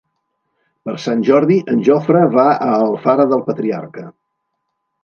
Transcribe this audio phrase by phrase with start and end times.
[0.89, 4.11] Per Sant Jordi en Jofre va a Alfara del Patriarca.